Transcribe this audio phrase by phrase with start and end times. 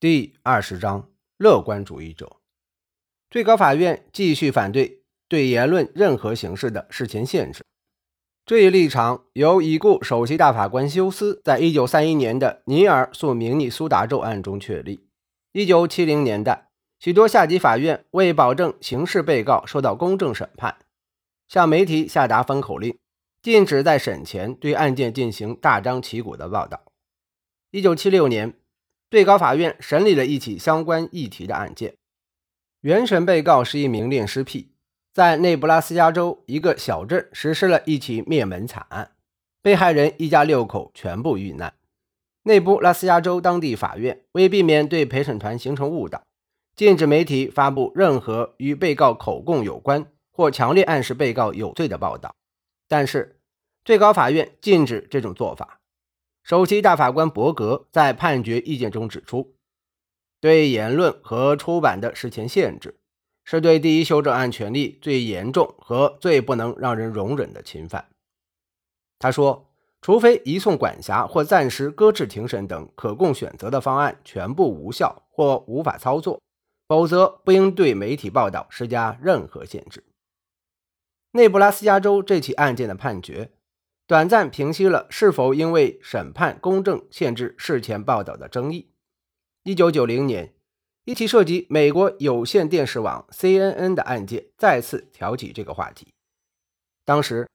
[0.00, 2.38] 第二十章乐观主义者。
[3.28, 7.62] 最高法院继续反对对言论任何形式的事前限制。
[8.46, 15.06] 这一立场由已故首席大法官休斯在一九三一年的尼尔诉明尼苏达州案中确立。
[15.52, 20.78] 一九七零年代，许多下级法院为保证刑事被告受到公正审判，
[21.46, 22.96] 向媒体下达封口令，
[23.42, 26.84] 禁止在审前对案件进行大张旗鼓的报道。
[27.70, 28.54] 一九七六年。
[29.10, 31.94] 最高法院审理了一起相关议题的案件。
[32.82, 34.70] 原审被告是一名恋尸癖，
[35.12, 39.10] 在内布拉斯加州一个小镇实施了一起灭门惨案，
[39.60, 41.74] 被害人一家六口全部遇难。
[42.44, 46.22] 内布拉斯加州当地法院为避免对陪审团形成误导，
[46.76, 52.32] 禁止媒体发布任何与被告口供有关或强烈暗示被告有罪的报道。
[52.86, 53.40] 但是，
[53.84, 55.79] 最高法院禁止这种做法。
[56.42, 59.54] 首席大法官伯格在判决意见中指出，
[60.40, 62.98] 对言论和出版的事前限制
[63.44, 68.08] 是对第一修正案权利最严重和最不能让人容忍的侵犯。
[69.18, 76.40] 他说，除非移送管辖或暂时搁置庭审等可供选择的方案全部无效或无法操作，
[76.88, 80.02] 否则不应对媒体报道施加任何限制。
[81.32, 83.52] 内布拉斯加州这起案件的判决。
[84.10, 88.90] 短暂平息了是否因为审判公正限制事前报道的争议。
[89.62, 90.52] 一九九零年，
[91.04, 96.08] 一起涉及美国有线电视网 CNN 的案件再次挑起这个话题。
[97.04, 97.46] 当时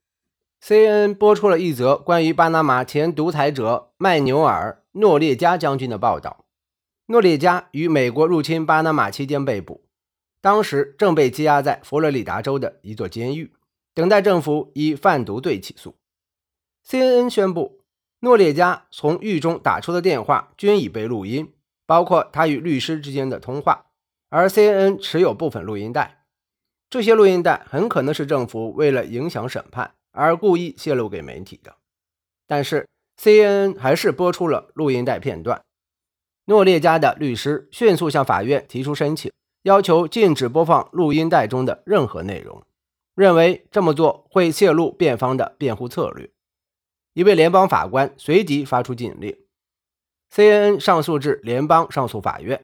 [0.63, 6.45] ，CNN 播出了一则关于巴拿马前独裁者麦纽尔·诺列加将军的报道。
[7.07, 9.83] 诺列加于美国入侵巴拿马期间被捕，
[10.39, 13.51] 当时正被羁押在佛罗里达州的一座监狱，
[13.93, 15.93] 等待政府以贩毒罪起诉。
[16.87, 17.81] CNN 宣布，
[18.19, 21.51] 诺列加从狱中打出的电话均已被录音，
[21.87, 23.87] 包括他与律师之间的通话。
[24.29, 26.25] 而 CNN 持有部分录音带，
[26.87, 31.75] 这些录音带很可能是政府为了影响审判而故意泄露给媒体的。
[32.45, 32.87] 但是
[33.19, 35.63] CNN 还是播出了录音带片段。
[36.45, 39.31] 诺列加的律师迅速向法院提出申请，
[39.63, 42.61] 要求禁止播放录音带中的任何内容，
[43.15, 46.29] 认为这么做会泄露辩方的辩护策略。
[47.15, 49.37] 一位联邦法官随即发出禁令
[50.29, 52.61] ，CNN 上诉至联邦上诉法院，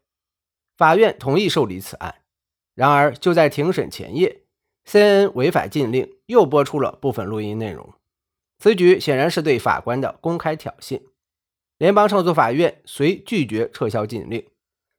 [0.75, 2.15] 法院同意受理此案。
[2.75, 4.41] 然而，就在庭审前夜
[4.85, 7.93] ，CNN 违反禁令，又播出了部分录音内容。
[8.59, 11.01] 此举显然是对法官的公开挑衅。
[11.77, 14.45] 联邦上诉法院遂拒绝撤销禁令，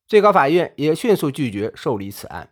[0.08, 2.48] 最高法院也迅速拒绝受理此案。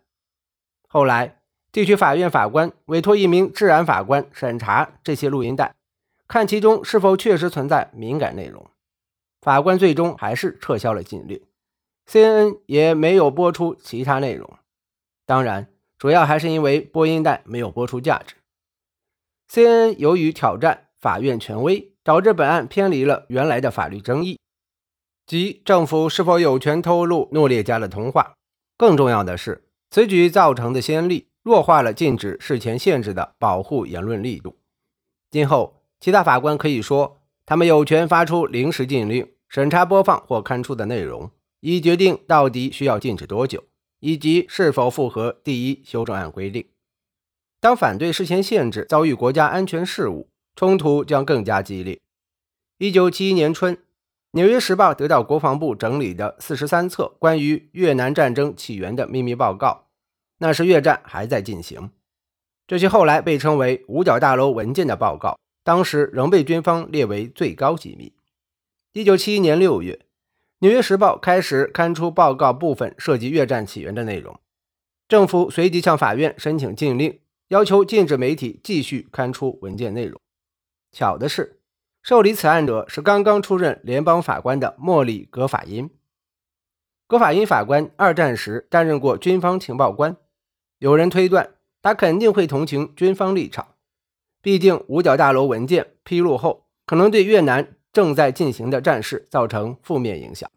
[0.87, 1.41] 后来，
[1.71, 5.73] 地区法院法官委托一名治安法官审查这些录音带。
[6.31, 8.65] 看其中是否确实存在敏感内容，
[9.41, 11.41] 法官最终还是撤销了禁令
[12.09, 14.49] ，CNN 也没有播出其他内容。
[15.25, 18.35] 当然，主要还是因为播音带没有播出价值。
[19.49, 24.39] CNN 由于挑战法院权威，导致本案偏离了原来的法律争议，
[25.25, 28.35] 即政府是否有权透露诺列加的通话。
[28.77, 34.55] 更重要的是，此举造成的先例弱化了禁止事前限制的保护言论力度。
[35.29, 35.80] 今后。
[36.01, 41.29] 其他法官可以说，他们有权发出临时禁令，审查播放或刊出的内容，
[41.59, 43.63] 以决定到底需要禁止多久，
[43.99, 46.65] 以及是否符合第一修正案规定。
[47.59, 51.99] 当反对事前限制遭遇国家安全事务，冲突将更加激烈。
[52.79, 53.75] 一九七一年春，
[54.31, 59.85] 《纽约时报》得到国防部整理的四十三册关于越南战争起源的秘密报告，
[60.39, 61.91] 那时越战还在进行。
[62.65, 65.37] 这些后来被称为“五角大楼文件”的报告。
[65.63, 68.13] 当时仍被军方列为最高机密。
[68.93, 69.93] 一九七一年六月，
[70.59, 74.39] 《纽约时报》开始刊出报告部分涉及越战起源的内容。
[75.07, 80.19] 政府随即向法院申请禁令，要求禁止媒体继续刊出文件内容。
[80.91, 81.59] 巧的是，
[82.01, 85.89] 受理此案者是刚刚出任联邦法官的莫里·格法因。
[87.07, 90.15] 格法因法官二战时担任过军方情报官，
[90.79, 93.70] 有人推断他肯定会同情军方立场。
[94.41, 100.49] 毕竟，五角大楼文件披露后，可能对越南正在进行的战事造成负面影响。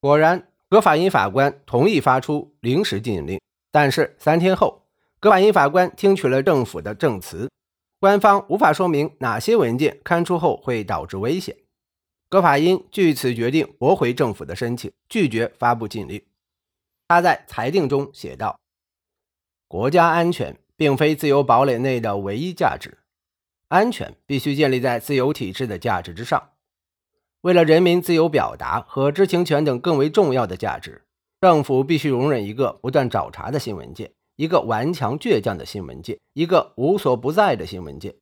[0.00, 3.40] 果然，格法因法官同意发出临时禁令。
[3.70, 4.82] 但是三天后，
[5.20, 7.48] 格法因法官听取了政府的证词，
[8.00, 11.56] 官方无法说明哪些文件刊出后会导致危险。
[12.28, 16.20] 格法因据此决定驳回政府的申请，拒绝发布禁令。
[17.06, 18.58] 他在裁定中写道
[19.68, 22.98] ：“国家安全。”并非自由堡垒内的唯一价值，
[23.68, 26.50] 安全必须建立在自由体制的价值之上。
[27.40, 31.04] 为了人民自由表达和知情权等更为重要的价值，
[31.40, 38.14] 政府必须容忍一个不断找茬的新文件，一个顽强倔强的新文件，一个无所不在的新文件。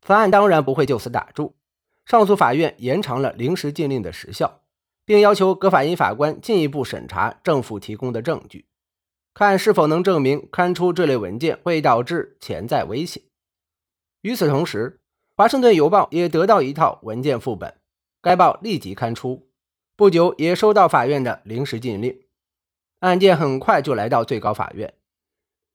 [0.00, 1.56] 此案当然不会就此打住，
[2.04, 4.62] 上诉法院延长了临时禁令的时效，
[5.04, 8.66] 并要求葛法音法官进一步审查政府提供的证据，
[9.38, 13.22] 看是否能证明刊出这类文件会导致潜在危险。
[14.22, 14.98] 与此同时，
[15.36, 17.76] 《华盛顿邮报》也得到一套文件副本。
[18.22, 19.50] 该报立即刊出，
[19.94, 22.18] 不久也收到法院的临时禁令。
[23.00, 24.94] 案件很快就来到最高法院。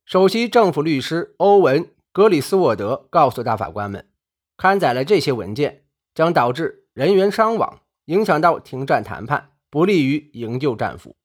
[0.05, 4.09] 首席政府律师欧文·格里斯沃德告诉大法官们，
[4.57, 5.83] 刊载了这些文件
[6.15, 11.15] 将导致人员伤亡，影响到停战谈判，不利于营救战俘。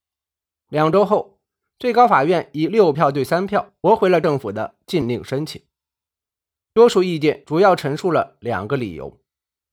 [0.69, 1.36] 两周后，
[1.79, 5.61] 最高法院以六票对三票驳回了政府的禁令申请。
[6.73, 9.19] 多数意见主要陈述了两个理由：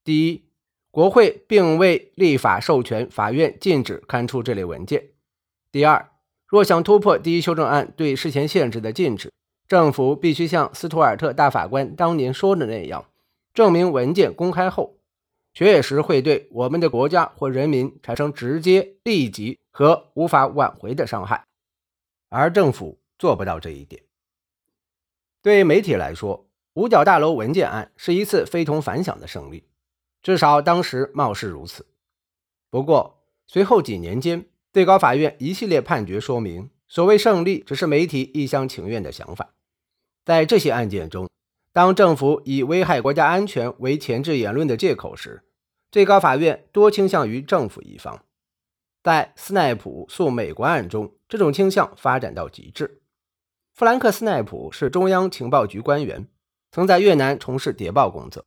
[0.03, 0.43] 第一，
[0.91, 5.11] 国会并未立法授权法院禁止刊出这类文件。
[5.71, 6.09] 第二，
[6.45, 9.31] 若想突破第一修正案对事前限制的禁止，
[9.67, 13.05] 政府必须像斯图尔特大法官当年说的那样，
[13.53, 14.97] 证明文件公开后
[15.53, 21.45] 确实会对我们的国家或人民产生直接、立即和无法挽回的伤害。
[22.33, 24.01] 而政府做不到这一点。
[25.43, 29.65] 对媒体来说，五角大楼文件案是一次非同凡响的胜利。
[30.23, 31.85] 至少当时貌似如此。
[32.71, 39.53] 不过，随后几年间，最高法院一系列判决说明，所谓胜利只是媒体一厢情愿的想法。
[40.25, 41.29] 在这些案件中，
[41.71, 45.43] 当政府以危害国家安全为前置言论的借口时，
[45.91, 48.25] 最高法院多倾向于政府一方。
[49.03, 53.01] 在斯奈普诉美国案中，这种倾向发展到极致。
[53.73, 56.27] 弗兰克·斯奈普是中央情报局官员，
[56.71, 58.45] 曾在越南从事谍报工作。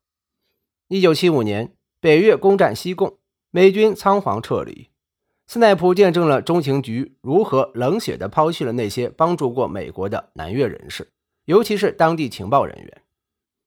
[0.89, 3.19] 一九七五年，北越攻占西贡，
[3.51, 4.89] 美军仓皇撤离。
[5.47, 11.09] 斯奈普见证了中情局如何冷血地抛弃了那些帮助过美国的南越人士，
[11.45, 13.03] 尤其是当地情报人员。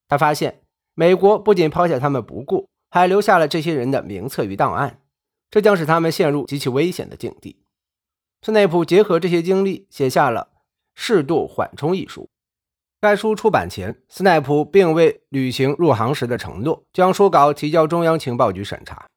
[0.08, 0.62] 他发现，
[0.96, 4.99] 美国不仅抛下他们不顾，还留下了这些人的名册与档案，
[5.52, 7.58] 这将使他们陷入极其危险的境地。
[8.42, 10.50] 斯奈普结合这些经历，写下了
[10.96, 12.30] 《适度缓冲》一书。
[13.02, 19.08] 该书出版前，斯奈普并未履行入行时的承诺，将书稿提交中央情报局审查。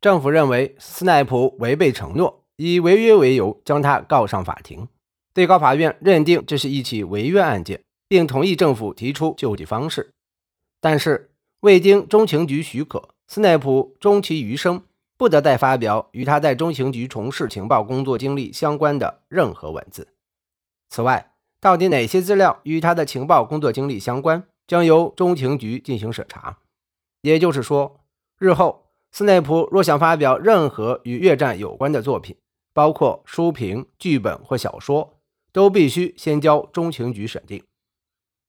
[0.00, 4.86] 政府认为斯奈普违背承诺，以违约为由将他告上法庭。
[5.34, 10.10] 最高法院认定这是一起违约案件，并同意政府提出救济方式。
[10.80, 14.82] 但是，未经中情局许可，斯奈普终其余生
[15.18, 20.14] 不得再发表与他在中情局从事情报工作经历相关的任何文字。
[20.88, 26.58] 此外，到底哪些资料与他的情报工作经历相关，将由中情局进行审查。
[27.22, 28.00] 也就是说，
[28.38, 32.36] 日后斯内普若想发表任何与越战有关的作品，
[32.72, 35.18] 包括书评、剧本或小说，
[35.50, 37.64] 都必须先交中情局审定。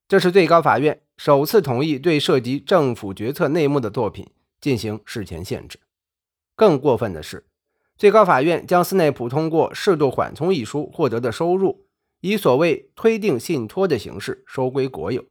[0.07, 4.30] 这是最高法院首次同意对涉及政府决策内幕的作品
[4.62, 5.80] 进行事前限制。
[6.60, 7.46] 更过分的是，
[7.96, 11.88] 最高法院将斯内普通过《适度缓冲》一书获得的收入。
[12.20, 15.24] 以所谓推定信托的形式收归国有，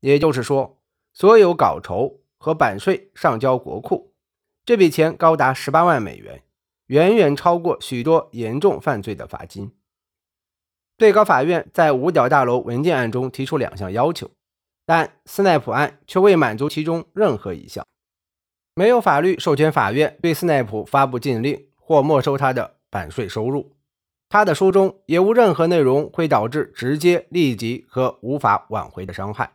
[0.00, 0.78] 也就是说，
[1.14, 4.12] 所有稿酬和版税上交国库，
[4.66, 6.42] 这笔钱高达十八万美元，
[6.88, 9.72] 远远超过许多严重犯罪的罚金。
[10.98, 14.30] 最高法院在五角大楼文件案中提出两项要求，
[14.84, 17.86] 但斯奈普案却未满足其中任何一项，
[18.78, 23.74] 没有法律授权法院对斯奈普发布禁令或没收他的版税收入。
[24.28, 29.54] 他的书中也无任何内容会导致直接、立即和无法挽回的伤害。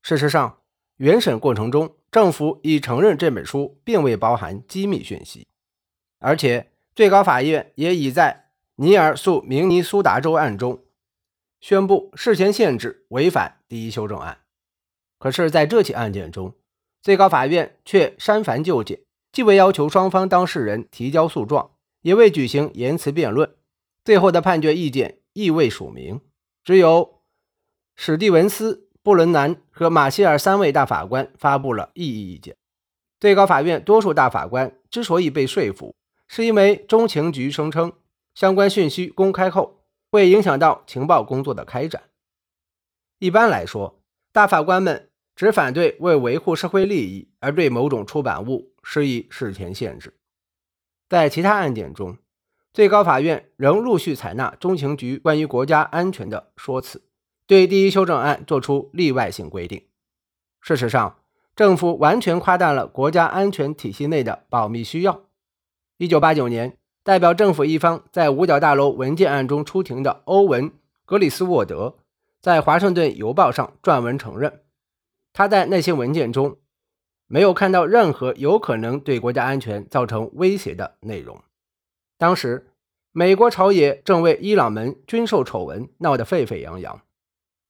[0.00, 0.60] 事实上，
[0.96, 5.46] 原审过程中，政府已承认这本书并未包含机密讯息，
[6.18, 8.46] 而且最高法院也已在
[8.76, 10.82] 尼尔诉明尼苏达州案中
[11.60, 14.38] 宣布事前限制违反第一修正案。
[15.18, 16.54] 可是，在这起案件中，
[17.06, 21.70] 最高法院却删繁就简，既未要求双方当事人提交诉状，
[22.02, 23.54] 也未举行言辞辩论。
[24.04, 26.20] 最后的判决意见亦未署名，
[26.64, 27.22] 只有
[27.94, 32.56] 史蒂文斯、布伦南和马歇尔三位大法官发布了异议意见。
[33.20, 35.94] 最高法院多数大法官之所以被说服，
[36.26, 37.92] 是因为中情局声称
[38.34, 42.02] 相关讯息公开后会影响到情报工作的开展。
[43.20, 44.00] 一般来说，
[44.32, 50.14] 大法官们只反对为维护社会利益而对某种出版物施以事前限制。
[51.08, 52.16] 在其他案件中，
[52.72, 57.02] 最高法院仍陆续采纳中情局关于国家安全的说辞，
[57.46, 59.84] 对第一修正案作出例外性规定。
[60.60, 61.18] 事实上，
[61.54, 65.26] 政府完全夸大了国家安全体系内的保密需要。
[65.98, 70.70] 一九八九年，代表政府一方在五角大楼文件案中出庭的欧文·
[71.04, 71.98] 格里斯沃德，
[72.40, 74.60] 在《华盛顿邮报》上撰文承认，
[75.36, 76.56] 他在那些文件中
[77.26, 81.44] 没有看到任何有可能对国家安全造成威胁的内容。
[82.16, 82.72] 当时，
[83.12, 87.02] 美国朝野正为伊朗门军售丑闻闹得沸沸扬扬。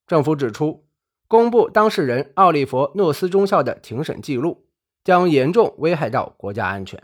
[0.07, 0.85] 政府指出，
[1.27, 4.65] 公布当事人奥利弗·诺斯中校的庭审记录
[5.03, 7.03] 将严重危害到国家安全。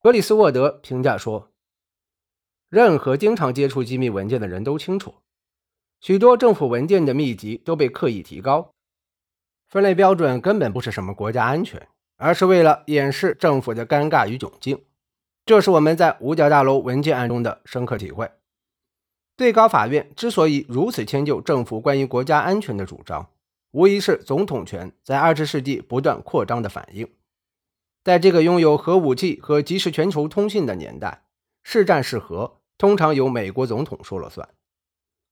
[0.00, 1.50] 格里斯沃德评价说
[2.70, 5.16] ：“任何经常接触机密文件的人都清楚，
[6.00, 8.72] 许多政府文件的密集都被刻意提高，
[9.70, 14.82] 分类标准根本不是什么国家安全，而是为了掩饰政府的尴尬与窘境。”
[15.46, 18.30] 这是我们在五角大楼文件案中的深刻体会。
[19.36, 23.30] 最高法院之所以如此迁就政府关于国家安全的主张，
[23.70, 27.08] 无疑是总统权在二十世纪不断扩张的反应。
[28.04, 31.22] 在这个拥有核武器和即时全球通信的年代，
[31.62, 34.48] 是战是和通常由美国总统说了算。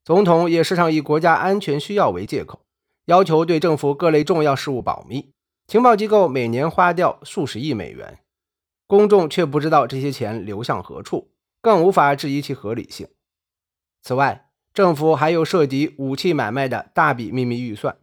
[0.05, 2.61] 总统也时常以国家安全需要为借口，
[3.09, 5.33] 要求对政府各类重要事务保密。
[5.67, 8.19] 情报机构每年花掉数十亿美元。
[8.87, 11.31] 公众却不知道这些钱流向何处，
[11.63, 13.09] 更无法质疑其合理性。
[14.03, 17.97] 此外，政府还有涉及武器买卖的大笔秘密预算。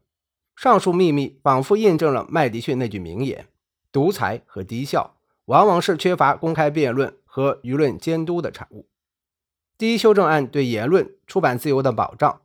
[0.55, 3.47] 上述秘密仿佛印证了麦迪逊那句名言
[3.91, 8.87] ：“独裁和低效往往是缺乏公开辩论和舆论监督的产物。”
[9.77, 12.41] 第一修正案对言论、出版自由的保障，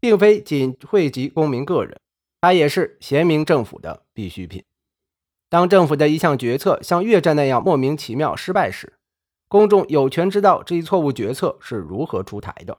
[0.00, 2.00] 并非仅惠及公民个人，
[2.40, 4.64] 它也是贤明政府的必需品。
[5.48, 8.94] 当政府的一项决策像越战那样莫名其妙失败时，
[9.48, 12.74] 公众有权知道这一错误决策是如何出台的；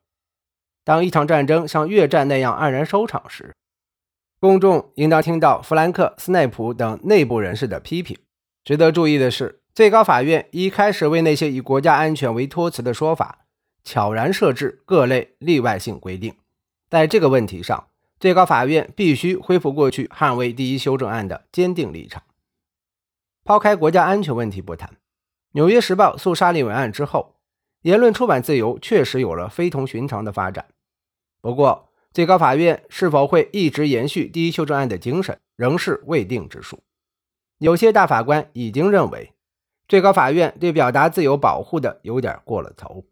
[0.84, 3.54] 当一场战争像越战那样黯然收场时，
[4.40, 8.18] 公众应当听到弗兰克·斯奈普等内部人士的批评。
[8.64, 13.46] 值得注意的是，最高法院一开始为那些以国家安全为托词的说法，
[13.84, 16.34] 悄然设置各类例外性规定。
[16.92, 17.88] 在这个问题上，
[18.20, 22.22] 最高法院必须恢复过去捍卫第一修正案的坚定立场。
[23.46, 24.90] 抛开国家安全问题不谈，
[25.54, 27.38] 《纽约时报》诉沙利文案之后，
[27.84, 30.66] 言论出版自由确实有了非同寻常的发展。
[31.40, 36.84] 不过，最高法院是否会一直延续第一修正案的精神，仍是未定之数。
[37.60, 39.32] 有些大法官已经认为，
[39.88, 43.06] 最高法院对表达自由保护的有点过了头。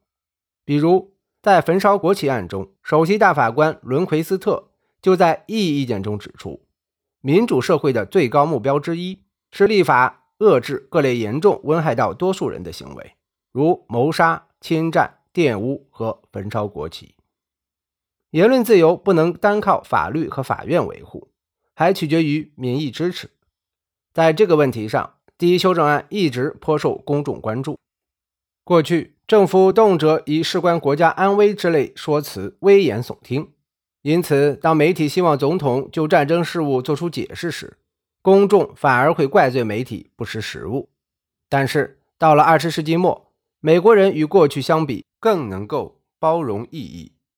[0.66, 4.70] 比如，在焚烧国旗案中，首席大法官伦奎斯特
[5.02, 6.66] 就在异议意见中指出，
[7.22, 10.18] 民主社会的最高目标之一是立法。
[10.40, 13.18] 遏制各类严重危害到多数人的行为，
[13.52, 17.14] 如谋杀、侵占、玷污和焚烧国旗。
[18.30, 21.28] 言论自由不能单靠法律和法院维护，
[21.76, 23.30] 还取决于民意支持。
[24.14, 27.78] 在这个问题上，第一修正案一直颇受公众关注。
[28.64, 33.52] 过去，政府动辄以事关国家安危之类说辞危言耸听，
[34.02, 37.78] 因此，当媒体希望总统就战争事务做出解释时，
[38.24, 40.90] 公众反而会怪罪媒体不识时务，
[41.48, 47.12] 但是到了二十世纪末，美国人与过去相比更能够包容异议。